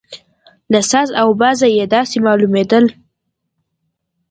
له 0.71 0.79
ساز 0.91 1.09
او 1.21 1.27
بازه 1.41 1.67
یې 1.77 1.85
داسې 1.95 2.17
معلومېدل. 2.25 2.85